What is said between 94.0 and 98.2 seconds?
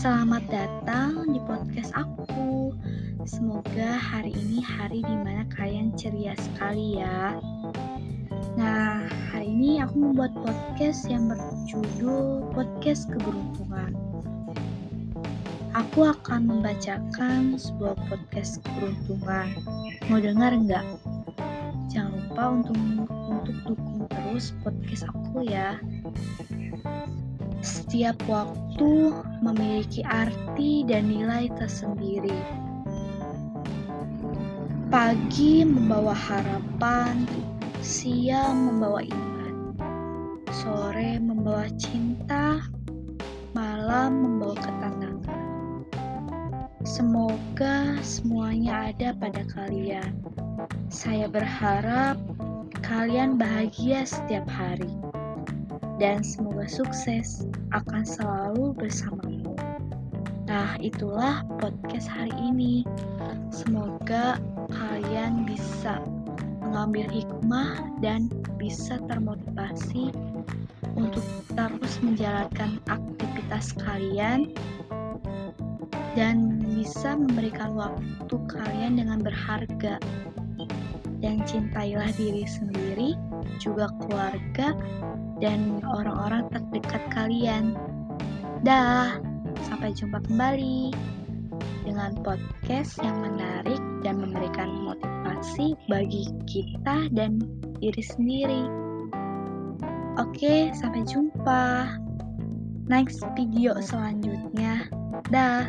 dan memberikan motivasi bagi kita dan diri